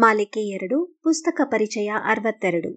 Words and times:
ಮಾಲಿಕೆ 0.00 0.40
ಎರಡು, 0.40 1.00
ಪುಸ್ತಕ 1.02 1.40
ಪರಿಚಯ 1.44 1.90
ಅರವತ್ತೆರಡು. 2.04 2.76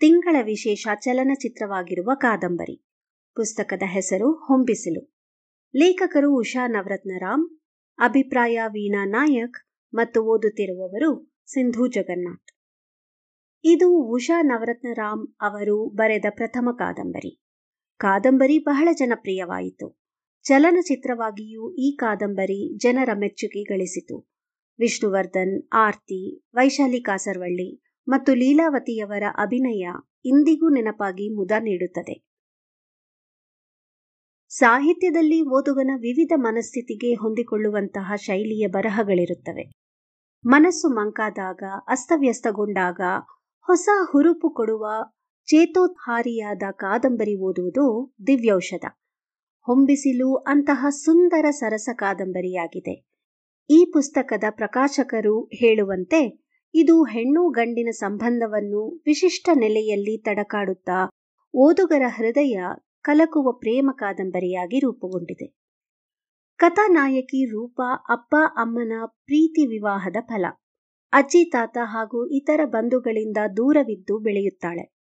ತಿಂಗಳ 0.00 0.36
ವಿಶೇಷ 0.42 0.88
ಚಲನಚಿತ್ರವಾಗಿರುವ 1.00 2.10
ಕಾದಂಬರಿ. 2.14 2.86
ಪುಸ್ತಕದ 3.34 3.82
ಹೆಸರು 3.86 4.32
ಹೊಂಬಿಸಿಲು. 4.32 5.12
ಲೇಖಕರು 5.76 6.36
ಉಷಾ 6.36 6.66
ನವರತ್ನರಾಮ್, 6.66 7.58
ಅಭಿಪ್ರಾಯ 7.98 8.60
ವೀಣಾ 8.66 9.04
ನಾಯಕ್ 9.04 9.68
ಮತ್ತು 9.94 10.22
ಓದುತ್ತಿರುವವರು 10.22 11.32
ಸಿಂಧು 11.52 11.86
ಜಗನ್ನಾಥ್. 11.86 12.58
ಇದು 13.64 13.90
ಉಷಾ 13.90 14.42
ನವರತ್ನರಾಮ್ 14.42 15.28
ಅವರು 15.40 15.88
ಬರೆದ 15.88 16.24
ಪ್ರಥಮ 16.30 16.68
ಕಾದಂಬರಿ. 16.78 17.42
ಕಾದಂಬರಿ 17.96 18.58
ಬಹಳ 18.58 18.88
ಜನಪ್ರಿಯವಾಯಿತು. 18.98 20.00
ಚಲನಚಿತ್ರವಾಗಿಯೂ 20.42 21.74
ಈ 21.74 21.96
ಕಾದಂಬರಿ 21.96 22.78
ಜನರ 22.78 23.08
ಮೆಚ್ಚುಗೆ 23.14 23.62
ಗಳಿಸಿತು. 23.62 24.39
ವಿಷ್ಣುವರ್ಧನ್, 24.80 25.68
ಆರ್ತಿ, 25.72 26.42
ವೈಶಾಲಿ 26.54 27.00
ಕಾಸರವಳ್ಳಿ 27.00 27.82
ಮತ್ತು 28.08 28.34
ಲೀಲಾವತಿಯವರ 28.34 29.22
ಅಭಿನಯ 29.38 29.88
ಇಂದಿಗೂ 30.24 30.68
ನೆನಪಾಗಿ 30.68 31.36
ಮುದ 31.36 31.50
ನೀಡುತ್ತದೆ. 31.58 32.24
ಸಾಹಿತ್ಯದಲ್ಲಿ 34.48 35.42
ಓದುಗನ 35.42 35.90
ವಿವಿಧ 35.94 36.32
ಮನಸ್ಥಿತಿಗೆ 36.36 37.14
ಹೊಂದಿಕೊಳ್ಳುವಂತಹ 37.14 38.12
ಶೈಲಿಯ 38.16 38.66
ಬರಹಗಳಿರುತ್ತವೆ. 38.66 39.70
ಮನಸ್ಸು 40.46 40.88
ಮಂಕಾದಾಗ, 40.88 41.62
ಅಸ್ತವ್ಯಸ್ತಗೊಂಡಾಗ, 41.88 43.00
ಹೊಸ 43.60 43.88
ಹುರುಪು 44.10 44.50
ಕೊಡುವ 44.50 44.86
ಚೇತೋತ್ಹಾರಿಯಾದ 45.46 46.62
ಕಾದಂಬರಿ 46.70 47.36
ಓದುವುದು 47.36 48.14
ದಿವ್ಯೌಷಧ. 48.26 48.84
ಹೊಂಬಿಸಿಲು 49.60 50.34
ಅಂತಹ 50.36 50.86
ಸುಂದರ 50.90 51.46
ಸರಸ 51.50 51.88
ಕಾದಂಬರಿಯಾಗಿದೆ. 51.92 53.09
ಈ 53.70 53.90
ಪುಸ್ತಕದ 53.92 54.44
ಪ್ರಕಾಶಕರು 54.50 55.44
ಹೇಳುವಂತೆ 55.44 56.50
ಇದು 56.74 57.04
ಹೆಣ್ಣು 57.04 57.50
ಗಂಡಿನ 57.50 57.88
ಸಂಬಂಧವನ್ನು 57.92 59.02
ವಿಶಿಷ್ಟ 59.06 59.48
ನೆಲೆಯಲ್ಲಿ 59.54 60.22
ತಡಕಾಡುತ್ತಾ 60.22 61.10
ಓದುಗರ 61.54 62.02
ಹೃದಯ 62.06 62.60
ಕಲಕುವ 63.02 63.52
ಪ್ರೇಮ 63.52 63.90
ಕಾದಂಬರಿಯಾಗಿ 63.92 64.78
ರೂಪುಗೊಂಡಿದೆ. 64.78 65.54
ಕಥಾನಾಯಕಿ 66.56 67.50
ರೂಪ, 67.50 67.80
ಅಪ್ಪ, 68.08 68.36
ಅಮ್ಮನ 68.56 68.92
ಪ್ರೀತಿ 69.04 69.66
ವಿವಾಹದ 69.66 70.16
ಫಲ. 70.26 70.44
ಅಜ್ಜಿ, 71.12 71.50
ತಾತ 71.50 71.78
ಹಾಗೂ 71.82 72.26
ಇತರ 72.26 72.60
ಬಂಧುಗಳಿಂದ 72.64 73.36
ದೂರವಿದ್ದು 73.56 74.18
ಬೆಳೆಯುತ್ತಾಳೆ. 74.18 74.92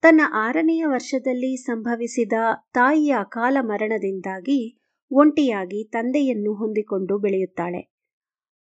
ತನ್ನ 0.00 0.20
ಆರನೆಯ 0.34 0.84
ವರ್ಷದಲ್ಲಿ 0.86 1.56
ಸಂಭವಿಸಿದ 1.56 2.32
ತಾಯಿಯ 2.74 3.14
ಅಕಾಲ 3.20 3.56
ಮರಣದಿಂದಾಗಿ 3.60 4.80
ಒಂಟಿಯಾಗಿ 5.12 5.88
ತಂದೆಯನ್ನು 5.88 6.54
ಹೊಂದಿಕೊಂಡು 6.54 7.18
ಬೆಳೆಯುತ್ತಾಳೆ. 7.18 7.91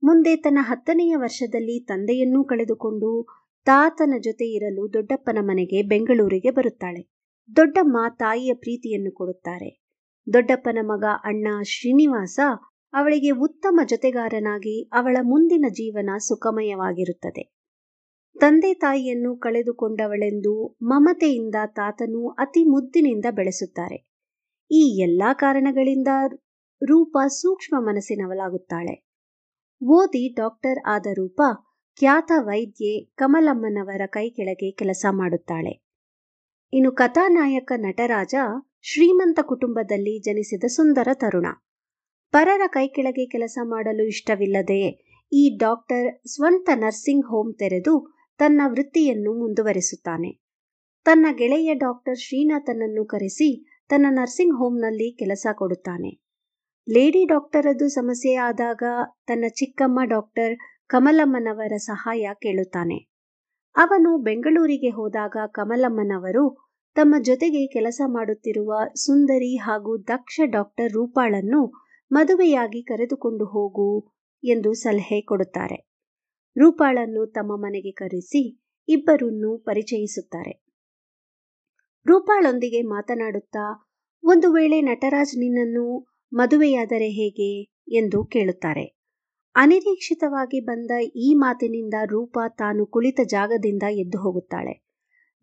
ಮುಂದೆ 0.02 0.36
ತನ್ನ 0.36 0.58
ಹತ್ತನೆಯ 0.62 1.16
ವರ್ಷದಲ್ಲಿ 1.16 1.80
ತಂದೆಯನ್ನೂ 1.80 2.44
ಕಳೆದುಕೊಂಡು 2.44 3.28
ತಾತನ 3.64 4.14
ಜೊತೆ 4.18 4.46
ಇರಲು 4.52 4.92
ದೊಡ್ಡಪ್ಪನ 4.92 5.38
ಮನೆಗೆ 5.40 5.82
ಬೆಂಗಳೂರಿಗೆ 5.82 6.50
ಬರುತ್ತಾಳೆ. 6.50 7.02
ದೊಡ್ಡಮ್ಮ 7.56 7.96
ತಾಯಿಯ 8.18 8.54
ಪ್ರೀತಿಯನ್ನು 8.54 9.12
ಕೊಡುತ್ತಾರೆ. 9.12 9.82
ದೊಡ್ಡಪ್ಪನ 10.32 10.78
ಮಗ 10.82 11.04
ಅಣ್ಣ 11.24 11.48
ಶ್ರೀನಿವಾಸ 11.62 12.40
ಅವಳಿಗೆ 12.92 13.30
ಉತ್ತಮ 13.30 13.80
ಜೊತೆಗಾರನಾಗಿ 13.84 14.88
ಅವಳ 14.92 15.16
ಮುಂದಿನ 15.22 15.64
ಜೀವನ 15.68 16.10
ಸುಖಮಯವಾಗಿರುತ್ತದೆ. 16.18 17.54
ತಂದೆ 18.40 18.74
ತಾಯಿಯನ್ನು 18.74 19.36
ಕಳೆದುಕೊಂಡವಳೆಂದು 19.36 20.76
ಮಮತೆಯಿಂದ 20.82 21.54
ತಾತನು 21.66 22.28
ಅತಿ 22.28 22.64
ಮುದ್ದಿನಿಂದ 22.64 23.24
ಬೆಳೆಸುತ್ತಾರೆ. 23.30 23.98
ಈ 24.70 24.98
ಎಲ್ಲಾ 25.02 25.32
ಕಾರಣಗಳಿಂದ 25.32 26.08
ರೂಪ 26.82 27.18
ಸೂಕ್ಷ್ಮ 27.26 27.76
ಮನಸ್ಸಿನವಳಾಗುತ್ತಾಳೆ. 27.78 29.09
ಓದಿ 29.82 30.34
ಡಾಕ್ಟರ್ 30.36 30.78
ಆದ 30.86 31.06
ರೂಪ 31.12 31.40
ಖ್ಯಾತ 31.96 32.32
ವೈದ್ಯೆ 32.38 33.04
ಕಮಲಮ್ಮನವರ 33.04 34.00
ಕೈ 34.06 34.30
ಕೆಳಗೆ 34.30 34.70
ಕೆಲಸ 34.70 35.06
ಮಾಡುತ್ತಾಳೆ. 35.10 35.82
ಇನ್ನು 36.72 36.92
ಕಥಾನಾಯಕ 36.92 37.72
ನಟರಾಜ 37.76 38.34
ಶ್ರೀಮಂತ 38.82 39.38
ಕುಟುಂಬದಲ್ಲಿ 39.42 40.20
ಜನಿಸಿದ 40.20 40.64
ಸುಂದರ 40.64 41.08
ತರುಣ. 41.14 41.46
ಪರರ 42.30 42.60
ಕೈ 42.66 42.88
ಕೆಳಗೆ 42.88 43.26
ಕೆಲಸ 43.26 43.58
ಮಾಡಲು 43.62 44.04
ಇಷ್ಟವಿಲ್ಲದೆ 44.04 44.82
ಈ 45.32 45.56
ಡಾಕ್ಟರ್ 45.56 46.28
ಸ್ವಂತ 46.28 46.70
ನರ್ಸಿಂಗ್ 46.74 47.26
ಹೋಮ್ 47.26 47.54
ತೆರೆದು 47.58 48.14
ತನ್ನ 48.38 48.60
ವೃತ್ತಿಯನ್ನು 48.66 49.32
ಮುಂದುವರಿಸುತ್ತಾನೆ. 49.32 50.32
ತನ್ನ 51.04 51.26
ಗೆಳೆಯ 51.32 51.74
ಡಾಕ್ಟರ್ 51.74 52.18
ಶ್ರೀನಾಥನನ್ನು 52.18 53.04
ಕರೆಸಿ 53.04 53.66
ತನ್ನ 53.88 54.06
ನರ್ಸಿಂಗ್ 54.10 54.58
ಹೋಮ್ನಲ್ಲಿ 54.58 55.16
ಕೆಲಸ 55.18 55.46
ಕೊಡುತ್ತಾನೆ. 55.52 56.29
ಲೇಡಿ 56.86 57.24
ಡಾಕ್ಟರದು 57.24 57.88
ಸಮಸ್ಯೆ 57.88 58.34
ಆದಾಗ 58.34 58.82
ತನ್ನ 59.26 59.44
ಚಿಕ್ಕಮ್ಮ 59.48 60.00
ಡಾಕ್ಟರ್ 60.04 60.54
ಕಮಲಮ್ಮನವರ 60.86 61.74
ಸಹಾಯ 61.76 62.30
ಕೇಳುತ್ತಾನೆ. 62.34 62.98
ಅವನು 63.76 64.18
ಬೆಂಗಳೂರಿಗೆ 64.18 64.88
ಹೋದಾಗ 64.88 65.36
ಕಮಲಮ್ಮನವರು 65.46 66.44
ತಮ್ಮ 66.96 67.14
ಜೊತೆಗೆ 67.22 67.66
ಕೆಲಸ 67.66 68.00
ಮಾಡುತ್ತಿರುವ 68.06 68.72
ಸುಂದರಿ 68.96 69.56
ಹಾಗೂ 69.56 69.98
ದಕ್ಷ 69.98 70.40
ಡಾಕ್ಟರ್ 70.46 70.92
ರೂಪಾಳನ್ನು 70.92 71.60
ಮದುವೆಯಾಗಿ 72.10 72.82
ಕರೆದುಕೊಂಡು 72.82 73.44
ಹೋಗು 73.44 73.88
ಎಂದು 74.42 74.72
ಸಲಹೆ 74.74 75.20
ಕೊಡುತ್ತಾರೆ. 75.20 75.78
ರೂಪಾಳನ್ನು 76.56 77.26
ತಮ್ಮ 77.26 77.52
ಮನೆಗೆ 77.56 77.92
ಕರೆಸಿ 77.92 78.42
ಇಬ್ಬರನ್ನು 78.88 79.58
ಪರಿಚಯಿಸುತ್ತಾರೆ. 79.58 80.54
ರೂಪಾಳೊಂದಿಗೆ 82.06 82.82
ಮಾತನಾಡುತ್ತಾ 82.82 83.64
ಒಂದು 84.24 84.52
ವೇಳೆ 84.52 84.80
ನಟರಾಜ್ 84.80 85.38
ನಿನ್ನನ್ನು 85.38 85.84
ಮದುವೆಯಾದರೆ 86.32 87.08
ಹೇಗೆ 87.08 87.62
ಎಂದು 87.88 88.24
ಕೇಳುತ್ತಾರೆ. 88.24 89.00
ಅನಿರೀಕ್ಷಿತವಾಗಿ 89.56 90.60
ಬಂದ 90.60 90.90
ಈ 91.16 91.34
ಮಾತಿನಿಂದ 91.34 91.94
ರೂಪ 92.06 92.38
ತಾನು 92.58 92.86
ಕುಳಿತ 92.86 93.20
ಜಾಗದಿಂದ 93.24 93.82
ಎದ್ದು 93.90 94.18
ಹೋಗುತ್ತಾಳೆ. 94.18 94.86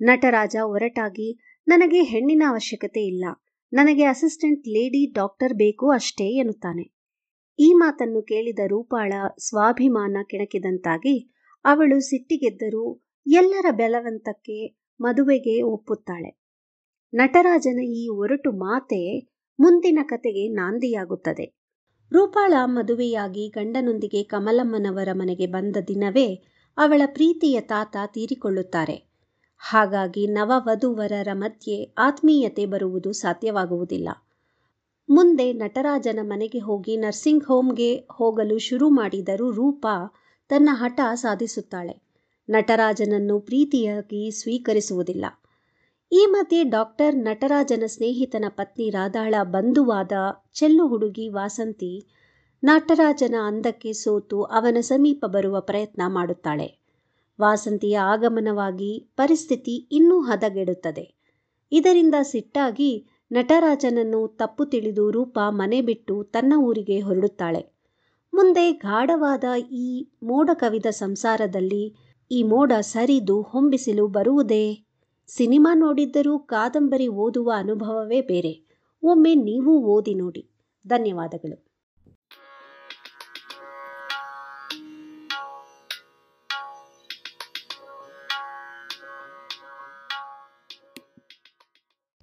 ನಟರಾಜ 0.02 0.56
ಒರಟಾಗಿ, 0.66 1.40
ನನಗೆ 1.68 2.04
ಹೆಣ್ಣಿನ 2.04 2.44
ಅವಶ್ಯಕತೆ 2.50 3.02
ಇಲ್ಲ. 3.02 3.26
ನನಗೆ 3.74 4.04
ಅಸಿಸ್ಟೆಂಟ್ 4.04 4.68
ಲೇಡಿ 4.68 5.14
ಡಾಕ್ಟರ್ 5.14 5.54
ಬೇಕು 5.54 5.90
ಅಷ್ಟೇ 5.90 6.38
ಎನ್ನುತ್ತಾನೆ. 6.38 6.96
ಈ 7.60 7.74
ಮಾತನ್ನು 7.74 8.22
ಕೇಳಿದ 8.22 8.60
ರೂಪಾಳ 8.68 9.14
ಸ್ವಾಭಿಮಾನ 9.40 10.18
ಕೆಣಕಿದಂತಾಗಿ, 10.30 11.34
ಅವಳು 11.66 12.00
ಸಿಟ್ಟಿಗೆದ್ದರೂ 12.00 13.02
ಎಲ್ಲರ 13.28 13.66
ಬೆಲವಂತಕ್ಕೆ 13.72 14.78
ಮದುವೆಗೆ 15.02 15.62
ಒಪ್ಪುತ್ತಾಳೆ. 15.62 16.40
ನಟರಾಜನ 17.14 17.80
ಈ 17.80 18.08
ಒರಟು 18.08 18.52
ಮಾತೆ 18.52 19.37
ಮುಂದಿನ 19.60 20.00
ಕತೆಗೆ 20.04 20.48
ನಾಂದಿಯಾಗುತ್ತದೆ. 20.48 21.58
ರೂಪಾಳ 22.12 22.54
ಮದುವೆಯಾಗಿ 22.66 23.48
ಗಂಡನೊಂದಿಗೆ 23.48 24.24
ಕಮಲಮ್ಮನವರ 24.24 25.10
ಮನೆಗೆ 25.14 25.48
ಬಂದ 25.48 25.76
ದಿನವೇ 25.88 26.36
ಅವಳ 26.78 27.02
ಪ್ರೀತಿಯ 27.06 27.62
ತಾತ 27.62 27.98
ತೀರಿಕೊಳ್ಳುತ್ತಾರೆ. 28.06 29.08
ಹಾಗಾಗಿ 29.58 30.28
ನವವಧುವರರ 30.28 31.28
ಮಧ್ಯೆ 31.34 31.96
ಆತ್ಮೀಯತೆ 31.98 32.66
ಬರುವುದು 32.66 33.12
ಸಾಧ್ಯವಾಗುವುದಿಲ್ಲ. 33.12 34.10
ಮುಂದೆ 35.10 35.54
ನಟರಾಜನ 35.54 36.20
ಮನೆಗೆ 36.22 36.60
ಹೋಗಿ 36.60 36.98
ನರ್ಸಿಂಗ್ 36.98 37.44
ಹೋಮ್ಗೆ 37.44 38.08
ಹೋಗಲು 38.12 38.58
ಶುರು 38.58 38.90
ಮಾಡಿದರೂ 38.90 39.52
ರೂಪ 39.52 39.88
ತನ್ನ 40.50 40.70
ಹಠ 40.72 41.00
ಸಾಧಿಸುತ್ತಾಳೆ. 41.14 42.02
ನಟರಾಜನನ್ನು 42.50 43.40
ಪ್ರೀತಿಯಾಗಿ 43.40 44.32
ಸ್ವೀಕರಿಸುವುದಿಲ್ಲ. 44.32 45.26
ಈ 46.12 46.26
ಮಧ್ಯೆ 46.26 46.64
ಡಾಕ್ಟರ್ 46.64 47.16
ನಟರಾಜನ 47.16 47.84
ಸ್ನೇಹಿತನ 47.86 48.46
ಪತ್ನಿ 48.50 48.90
ರಾಧಾಳ 48.90 49.36
ಬಂಧುವಾದ 49.44 50.12
ಚೆಲ್ಲು 50.54 50.88
ಹುಡುಗಿ 50.88 51.30
ವಾಸಂತಿ 51.30 52.08
ನಟರಾಜನ 52.64 53.36
ಅಂದಕ್ಕೆ 53.44 53.94
ಸೋತು 53.94 54.44
ಅವನ 54.44 54.78
ಸಮೀಪ 54.82 55.26
ಬರುವ 55.26 55.60
ಪ್ರಯತ್ನ 55.60 56.02
ಮಾಡುತ್ತಾಳೆ. 56.08 56.68
ವಾಸಂತಿಯ 57.40 57.98
ಆಗಮನವಾಗಿ 57.98 59.10
ಪರಿಸ್ಥಿತಿ 59.16 59.88
ಇನ್ನೂ 59.92 60.22
ಹದಗೆಡುತ್ತದೆ. 60.22 61.16
ಇದರಿಂದ 61.72 62.16
ಸಿಟ್ಟಾಗಿ 62.22 63.08
ನಟರಾಜನನ್ನು 63.32 64.28
ತಪ್ಪು 64.28 64.66
ತಿಳಿದು 64.66 65.12
ರೂಪ 65.12 65.40
ಮನೆ 65.50 65.82
ಬಿಟ್ಟು 65.82 66.24
ತನ್ನ 66.24 66.54
ಊರಿಗೆ 66.58 67.00
ಹೊರಡುತ್ತಾಳೆ. 67.00 67.62
ಮುಂದೆ 68.34 68.72
ಗಾಢವಾದ 68.72 69.44
ಈ 69.72 70.08
ಮೋಡ 70.24 70.50
ಕವಿದ 70.54 70.86
ಸಂಸಾರದಲ್ಲಿ 70.86 71.96
ಈ 72.32 72.44
ಮೋಡ 72.44 72.72
ಸರಿದು 72.82 73.42
ಹೊಂಬಿಸಿಲು 73.42 74.08
ಬರುವುದೇ 74.08 74.87
ಸಿನಿಮಾ 75.28 75.74
ನೋಡಿದ್ದರೂ 75.76 76.40
ಕಾದಂಬರಿ 76.40 77.08
ಓದುವ 77.08 77.52
ಅನುಭವವೇ 77.56 78.22
ಬೇರೆ. 78.22 78.84
ಒಮ್ಮೆ 79.04 79.36
ನೀವೂ 79.36 79.80
ಓದಿ 79.80 80.14
ನೋಡಿ. 80.14 80.50
ಧನ್ಯವಾದಗಳು. 80.88 81.67